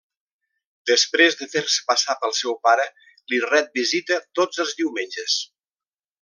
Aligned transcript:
Després 0.91 1.37
de 1.41 1.47
fer-se 1.51 1.83
passar 1.91 2.15
pel 2.23 2.33
seu 2.39 2.55
pare, 2.69 2.87
li 3.35 3.43
ret 3.45 3.71
visita 3.81 4.19
tots 4.41 4.65
els 4.65 4.75
diumenges. 4.81 5.37